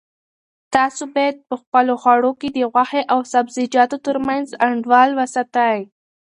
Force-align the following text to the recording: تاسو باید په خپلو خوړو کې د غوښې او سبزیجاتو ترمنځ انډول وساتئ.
تاسو 0.75 1.03
باید 1.15 1.35
په 1.47 1.55
خپلو 1.61 1.93
خوړو 2.01 2.31
کې 2.39 2.47
د 2.51 2.57
غوښې 2.71 3.01
او 3.13 3.19
سبزیجاتو 3.33 3.97
ترمنځ 4.05 4.47
انډول 4.65 5.09
وساتئ. 5.19 5.79